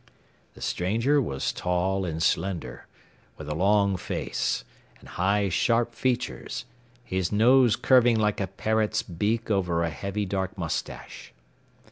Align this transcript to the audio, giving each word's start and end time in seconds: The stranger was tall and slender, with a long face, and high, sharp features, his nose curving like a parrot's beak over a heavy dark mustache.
The 0.55 0.61
stranger 0.63 1.21
was 1.21 1.53
tall 1.53 2.05
and 2.05 2.23
slender, 2.23 2.87
with 3.37 3.47
a 3.47 3.53
long 3.53 3.97
face, 3.97 4.65
and 4.99 5.07
high, 5.09 5.49
sharp 5.49 5.93
features, 5.93 6.65
his 7.03 7.31
nose 7.31 7.75
curving 7.75 8.17
like 8.19 8.41
a 8.41 8.47
parrot's 8.47 9.03
beak 9.03 9.51
over 9.51 9.83
a 9.83 9.91
heavy 9.91 10.25
dark 10.25 10.57
mustache. 10.57 11.33